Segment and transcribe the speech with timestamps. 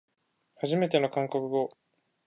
[0.55, 1.77] はじめての韓国語